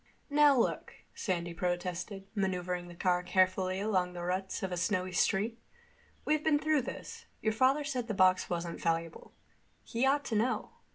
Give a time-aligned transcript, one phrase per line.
[0.31, 5.59] "Now, look," Sandy protested, maneuvering the car carefully along the ruts of a snowy street.
[6.25, 7.25] "We've been through this.
[7.39, 9.35] Your father said the box wasn't valuable.
[9.83, 10.71] He ought to know.